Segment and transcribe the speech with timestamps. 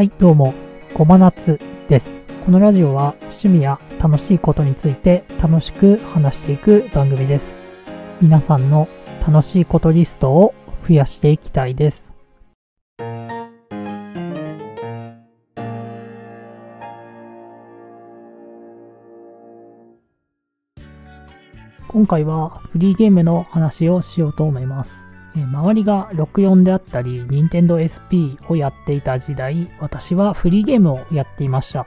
[0.00, 0.54] はい、どうも、
[0.94, 2.24] ごまなつです。
[2.46, 7.54] このラジオは趣味や楽しいことについて楽しく話していく番組です。
[8.22, 8.88] 皆さんの
[9.28, 10.54] 楽しいことリストを
[10.88, 12.14] 増やしていきたいです。
[21.88, 25.09] 今回はフリーゲームの話をしようと思います。
[25.34, 31.84] 周りが64であったり、Nintendo SP をやっていた時代、私はフリーゲームをやっていました。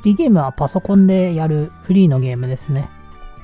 [0.00, 2.88] フリーゲームはパソコンでやるフリーのゲームですね。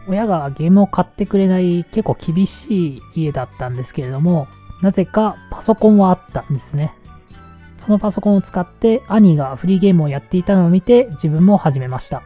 [0.09, 4.49] 親がゲームを買ってくれない結構厳しい家だったんですけれども、
[4.83, 6.95] なぜかパソコンはあったんですね。
[7.79, 12.23] そのパソコンを使って兄がフリーゲームをやっていたのを見て自分も始めました。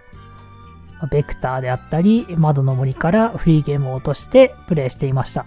[1.10, 5.46] ベクターであったり、窓の森からフリーゲームを落としてプレイしていました。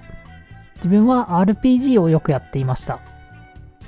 [0.84, 3.00] 自分は RPG をよくやっていました。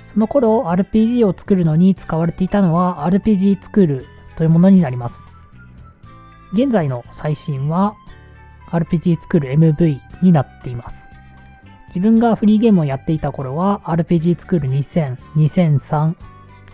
[0.05, 4.05] その頃 RPG を作るのに使われていたのは RPG ツクール
[4.37, 5.15] というものになります。
[6.53, 7.95] 現在の最新は
[8.71, 11.09] RPG ツクール MV になっています。
[11.87, 16.15] 自分がフリーゲームをやっていた頃は RPG ツクール2000、2003、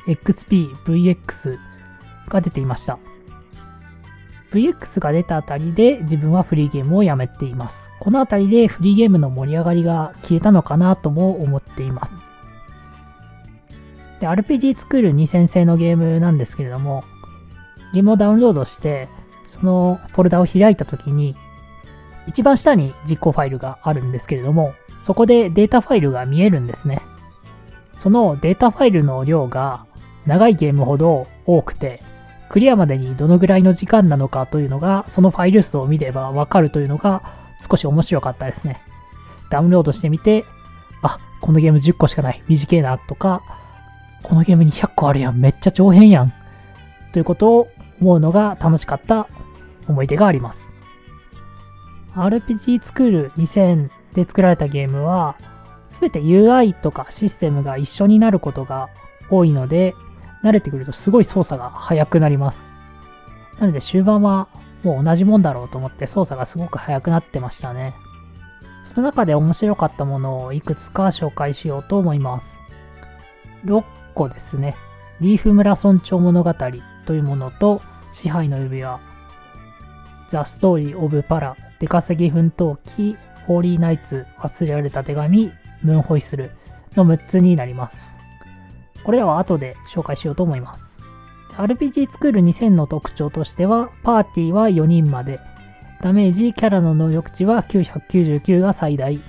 [0.05, 1.57] XP、VX
[2.29, 2.99] が出ていました。
[4.51, 7.89] VX が出たあたりで自分はフリーゲームをやめています。
[7.99, 12.11] このあたりでフリーゲームの盛り上がりが消えたのかなとも思っています。
[14.19, 17.03] で、RPG 作る2000製のゲームなんですけれども、
[17.93, 19.07] ゲームをダウンロードして、
[19.49, 21.35] そのフォルダを開いたときに、
[22.27, 24.73] 一番下に実行ファイルがあるんですけれども、
[25.05, 27.01] そこでデータファイルが見えるんですね。
[27.97, 29.85] そのデータファイルの量が
[30.25, 32.01] 長いゲームほど多くて、
[32.51, 37.23] クリアまでにどのぐらいの時間なのかというのが、そのファイル数を見ればわかるというのが
[37.57, 38.81] 少し面白かったですね。
[39.49, 40.43] ダウンロードしてみて、
[41.01, 43.41] あ、このゲーム10個しかない、短いなとか、
[44.21, 46.33] このゲームに100個あるやん、めっちゃ長編やん、
[47.13, 47.67] ということを
[48.01, 49.29] 思うのが楽しかった
[49.87, 50.59] 思い出があります。
[52.15, 55.37] RPG スクール2000で作られたゲームは、
[55.89, 58.89] すべて UI とかシステムが一緒になることが
[59.29, 59.95] 多いので、
[60.43, 62.61] 慣れてくるとすごい操作が速くなります。
[63.59, 64.47] なので終盤は
[64.83, 67.93] もう同じもんだろうと思って操作がすごく速くなってましたね。
[68.81, 72.59] その中で面白かったものをいくつか紹介しようと思います。
[73.65, 73.83] 6
[74.15, 74.75] 個ですね。
[75.19, 76.53] リーフ村村長物語
[77.05, 77.81] というものと
[78.11, 78.99] 支配の指輪、
[80.29, 83.15] ザ・ストーリー・オブ・パラ、出稼ぎ奮闘記、
[83.45, 85.51] ホーリーナイツ、忘れられた手紙、
[85.83, 86.51] ムーンホイッスル
[86.95, 88.20] の6つになります。
[89.03, 90.85] これらは後で紹介しようと思います。
[91.57, 95.39] RPG スクール2000の特徴としては、パーティーは4人まで、
[96.01, 99.19] ダメージ、キャラの能力値は999が最大。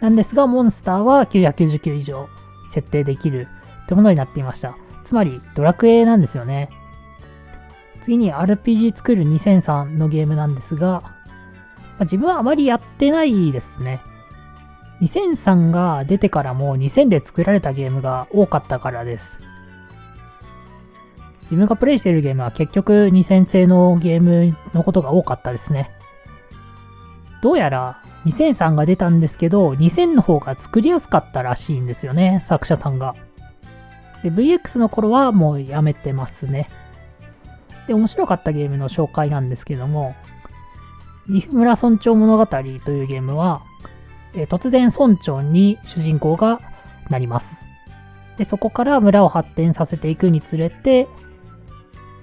[0.00, 2.28] なんですが、モンスターは999以上
[2.68, 3.48] 設定できる
[3.86, 4.76] というものになっていました。
[5.04, 6.70] つまり、ドラクエなんですよね。
[8.02, 11.10] 次に RPG スクール2003のゲームなんですが、ま
[12.00, 14.00] あ自分はあまりやってないですね。
[15.00, 19.38] 2003が出てからも2000で作られたゲームが多かったからです。
[21.42, 25.90] 自分がプレイしているゲームは結局2000製のゲームのことが多かったですね。
[27.42, 33.14] どうやら2003が出たんですけど、2000の方が作りやすかったらしいんですよね、作者さんが。
[34.22, 36.70] で、VX の頃はもうやめてますね。
[37.86, 40.14] で、面白かったゲームの紹介なんですけども、
[41.28, 43.62] リフ村村長物語というゲームは、
[44.36, 46.60] え突然村長に主人公が
[47.08, 47.56] なります。
[48.36, 51.08] で、そこから村を発展させていくにつれて、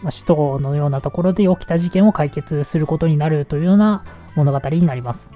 [0.01, 4.03] まあ、首都のようなところで起きた事件を解決することになるというような
[4.35, 5.29] 物語になります。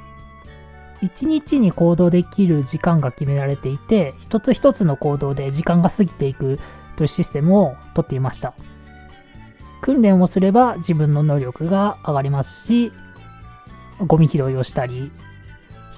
[1.01, 6.59] 1日に行動できる時間が決められていて、一つ一つの行動で時間が過ぎていく
[6.97, 8.53] というシステムをとっていました。
[9.81, 12.91] 訓練をすれば自分の能力が上がりますし、
[14.07, 15.11] ゴミ拾いをしたり、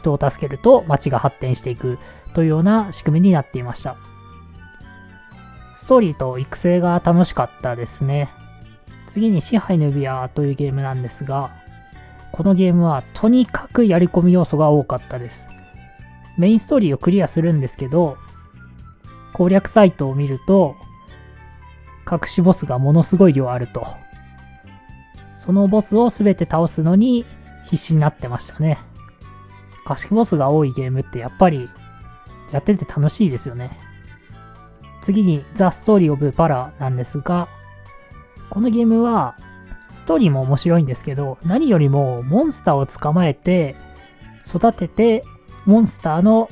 [0.07, 1.99] 人を助けると街が発展していく
[2.33, 3.97] というような仕組みになっていました。
[5.75, 8.29] ストーリーと育成が楽しかったですね。
[9.11, 11.51] 次に支配の指輪というゲームなんですが、
[12.31, 15.47] このゲームはとにかくやり込み要素が多かったです。
[16.37, 18.17] メインストーリーをクリアするんですけど、
[19.33, 20.75] 攻略サイトを見ると、
[22.09, 23.85] 隠しボスがものすごい量あると。
[25.39, 27.25] そのボスを全て倒すのに
[27.63, 28.79] 必死になってましたね。
[29.87, 31.69] 隠しボスが多いゲームってやっぱり
[32.51, 33.77] やってて楽しいですよね。
[35.01, 37.47] 次に、ザ・ストーリー・オブ・パラなんですが、
[38.49, 39.35] このゲームは、
[39.97, 43.75] ストーリーも面白いんですけど、何よりもモンスターを捕まえて、
[44.47, 45.23] 育てて、
[45.65, 46.49] モンスターの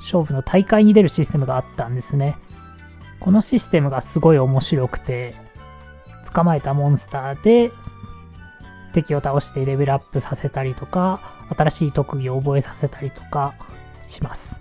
[0.00, 2.36] 勝負の大会に出るシステムがあったんですね。
[3.20, 5.34] このシステムがすごい面白くて、
[6.32, 7.70] 捕まえたモンスターで
[8.92, 11.20] 敵を倒してレベルアップさせたりとか、
[11.56, 13.54] 新しい特技を覚えさせたりとか
[14.04, 14.54] します。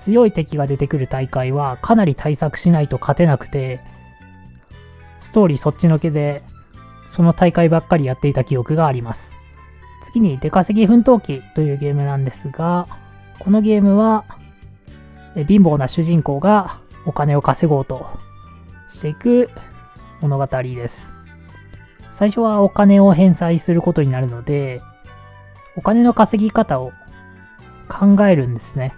[0.00, 3.80] 強い敵が出てくる大会はかなり対策しないと勝てなくて、
[5.20, 6.42] ストーリーそっちのけで、
[7.08, 9.32] その大会ばっかりやっていた記憶があります。
[10.04, 12.88] 次に、出稼ぎ奮闘記というゲームなんですが、
[13.38, 14.24] このゲームは、
[15.34, 18.06] 貧乏な主人公がお金を稼ごうと
[18.90, 19.50] していく
[20.20, 21.11] 物語です。
[22.12, 24.80] 最初はお金を返済することになるので、
[25.76, 26.92] お金の稼ぎ方を
[27.88, 28.94] 考えるんですね。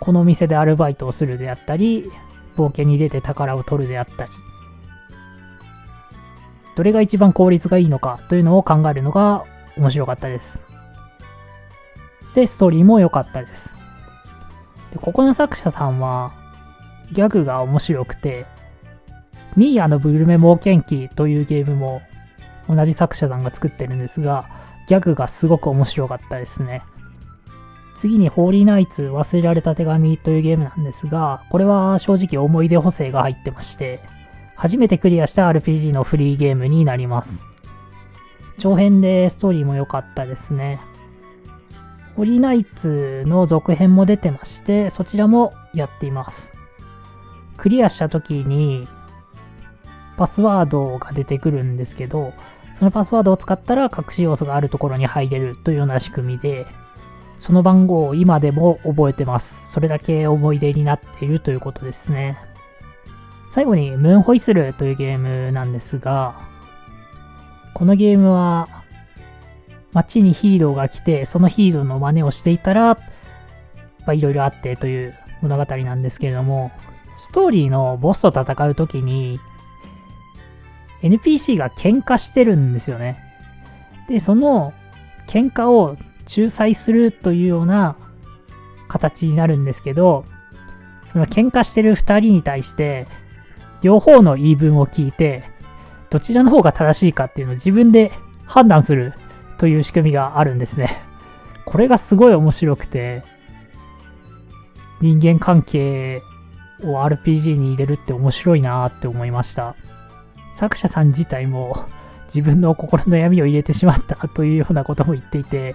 [0.00, 2.10] この店でアルバイトをするであったり、
[2.56, 4.30] 冒険に出て宝を取るであったり、
[6.74, 9.44] どれが一番効率がいいのかというのを考えるのが
[9.76, 10.58] 面白かったです。
[12.22, 13.70] そしてストーリーも良かったです。
[14.92, 16.32] でここの作者さんは
[17.12, 18.46] ギャグが面白くて、
[19.60, 22.00] ミーヤのグルメ冒険記というゲームも
[22.66, 24.48] 同じ作者さんが作ってるんですが、
[24.86, 26.82] ギャグがすごく面白かったですね。
[27.98, 34.00] 次にホーリーナイツ忘れられた手紙というゲームなんですが、これは正直思い出補正が入ってまして、
[34.56, 37.44] 初めてクリアした RPG のフリーゲームになります。
[38.56, 40.80] 長編でストーリーも良かったですね。
[42.16, 46.48] ホーリーナイツの続編も出てまして、そちらもやっています。
[47.58, 48.88] クリアした時に
[50.20, 52.34] パスワードが出てくるんですけど、
[52.78, 56.66] そのパスワードを使ったら隠し要素があるところに入れるというような仕組みで、
[57.38, 59.58] その番号を今でも覚えてます。
[59.72, 62.36] それだけ思い出になっているということですね。
[63.50, 66.34] 最後に、ムーンホイッスルというゲームなんですが、
[67.72, 68.68] このゲームは、
[69.94, 72.98] 街にヒーローが来て、そのヒーローの真似をしていたら、
[74.12, 76.72] いろいろあってという物語なんですけれども、
[77.18, 79.40] ストーリーのボスと戦うときに、
[81.02, 83.18] NPC が喧嘩してるんですよね。
[84.08, 84.72] で、その
[85.26, 85.96] 喧嘩を
[86.36, 87.96] 仲裁するというような
[88.88, 90.24] 形になるんですけど、
[91.12, 93.06] その喧嘩してる2人に対して、
[93.82, 95.44] 両方の言い分を聞いて、
[96.10, 98.12] どちらの方が正しいかっていうのを自分で
[98.44, 99.14] 判断する
[99.58, 101.02] という仕組みがあるんですね。
[101.64, 103.22] これがすごい面白くて、
[105.00, 106.22] 人間関係
[106.82, 109.76] を RPG に入れるって面白いなって思いました。
[110.60, 111.86] 作者さん自体も
[112.26, 115.74] 自分の心の闇を入れてしまったというようなことも言っていて、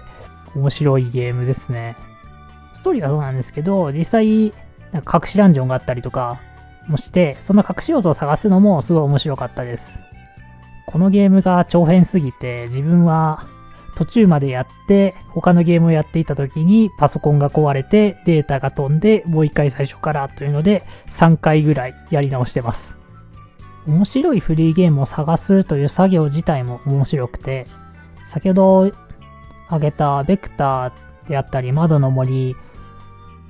[0.54, 1.96] 面白いゲームですね。
[2.72, 4.54] ストーリーはそうなんですけど、実際、
[4.92, 6.40] なんか隠しダンジョンがあったりとか
[6.86, 9.98] もして、そんな隠し要素を探すのもすごい面白かったです。
[10.86, 13.44] このゲームが長編すぎて、自分は
[13.96, 22.96] 途中までやって、他のゲームをやっていた時にパソコンが壊れてデータが飛んで、もう一回最初からというので、3回ぐらいやり直してます。
[23.86, 27.66] 面白いフリーゲームを探すという作業自体も面白くて、
[28.26, 28.92] 先ほど
[29.66, 32.56] 挙げたベクターであったり窓の森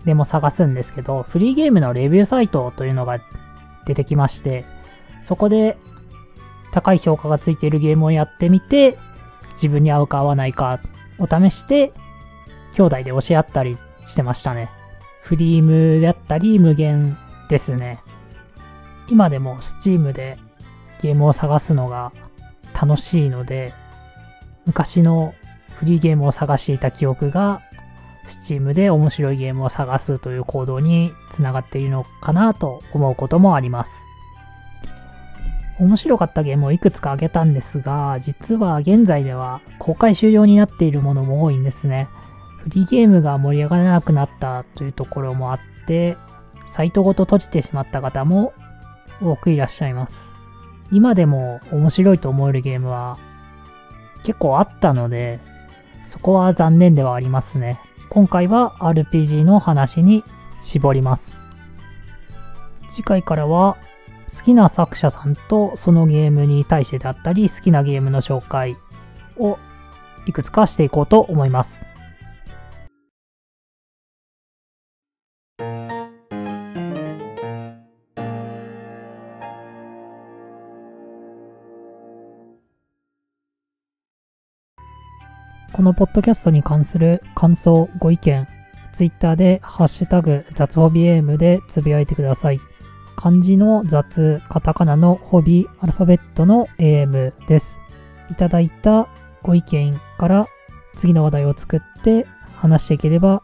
[0.05, 3.21] でも探すんですけど、フリーゲームのレビューサイトというのが
[3.87, 4.65] 出てきまして、
[5.23, 5.77] そこで
[6.71, 8.99] 高い評価がついているゲームをやってみて、
[9.53, 10.81] 自分に合うか合わないか
[11.19, 11.93] を試して、
[12.75, 14.71] 兄弟で押し合ったりしてましたね。
[15.23, 17.17] フリームであったり無限
[17.49, 18.01] ですね。
[19.09, 20.39] 今でも Steam で
[21.01, 22.13] ゲームを探すのが
[22.81, 23.73] 楽しいので、
[24.67, 25.35] 昔の
[25.79, 27.63] フリーゲームを探していた記憶が
[28.27, 33.93] Steam で面白いゲームを探すという行動につながっているのかなと思うこともあります。
[35.79, 42.09] 面白かったゲームをいくつか挙げたんですが、実は現在では公開終了になっているものも多いんですね。
[42.65, 46.17] フリーゲームが盛り上がらなくなったというところもあって、
[46.67, 48.55] サイトごと閉じてしまった方も
[49.21, 50.31] 多くいらっしゃいます。
[50.91, 53.19] 今でも面白いと思えるゲームは
[54.25, 55.41] 結構あったので、
[56.07, 57.81] そこは残念ではありますね。
[58.11, 60.25] 今回は RPG の話に
[60.61, 61.37] 絞ります。
[62.89, 63.77] 次回からは
[64.35, 68.77] 好きな作者さんとそのゲームに対してであったり好きなゲームの紹介
[69.39, 69.59] を
[70.27, 71.81] いくつかしていこうと思います。
[85.77, 88.49] このポッドキャストに関する感想、ご意見、
[88.95, 92.61] ツイッターでハッシュタグ雑ホビエームでつぶやいてください。
[93.15, 97.83] 漢字の雑、カタカナのホビ、アルファベットの AM です。
[98.31, 99.07] いただいた
[99.43, 100.49] ご意見から
[100.97, 103.43] 次の話題を作って話していければ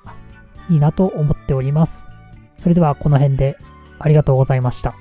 [0.71, 2.07] いいなと思っております。
[2.57, 3.59] それではこの辺で
[3.99, 4.95] ありがとうございました。